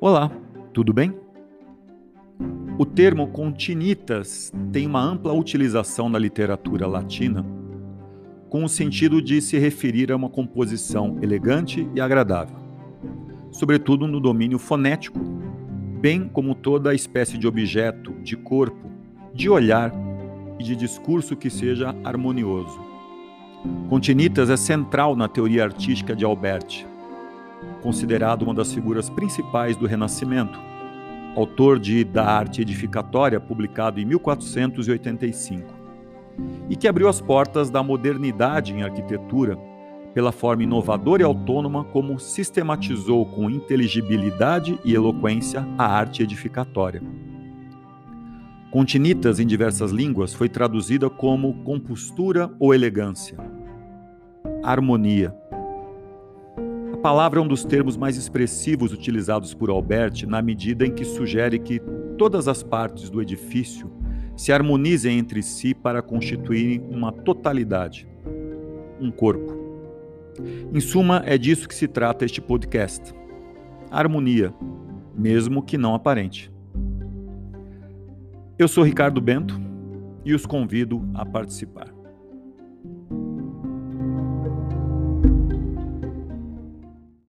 [0.00, 0.30] Olá,
[0.72, 1.14] tudo bem?
[2.76, 7.46] O termo continitas tem uma ampla utilização na literatura latina,
[8.50, 12.56] com o sentido de se referir a uma composição elegante e agradável,
[13.52, 15.20] sobretudo no domínio fonético,
[16.00, 18.90] bem como toda espécie de objeto, de corpo,
[19.32, 19.92] de olhar
[20.58, 22.80] e de discurso que seja harmonioso.
[23.88, 26.84] Continitas é central na teoria artística de Alberti
[27.82, 30.58] considerado uma das figuras principais do Renascimento,
[31.36, 35.62] autor de Da Arte Edificatória, publicado em 1485,
[36.68, 39.58] e que abriu as portas da modernidade em arquitetura
[40.14, 47.02] pela forma inovadora e autônoma como sistematizou com inteligibilidade e eloquência a arte edificatória.
[48.70, 53.36] Continitas em diversas línguas foi traduzida como compostura ou elegância,
[54.62, 55.34] harmonia
[57.04, 61.58] palavra é um dos termos mais expressivos utilizados por Albert na medida em que sugere
[61.58, 61.78] que
[62.16, 63.92] todas as partes do edifício
[64.34, 68.08] se harmonizem entre si para constituírem uma totalidade,
[68.98, 69.54] um corpo.
[70.72, 73.14] Em suma, é disso que se trata este podcast.
[73.90, 74.54] harmonia,
[75.14, 76.50] mesmo que não aparente.
[78.58, 79.60] Eu sou Ricardo Bento
[80.24, 81.92] e os convido a participar.